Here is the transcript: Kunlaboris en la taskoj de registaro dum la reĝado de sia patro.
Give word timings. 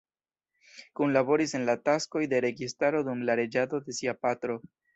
Kunlaboris 0.99 1.53
en 1.59 1.67
la 1.67 1.75
taskoj 1.89 2.23
de 2.33 2.41
registaro 2.47 3.05
dum 3.11 3.23
la 3.31 3.39
reĝado 3.43 3.85
de 3.87 3.99
sia 4.03 4.19
patro. 4.25 4.61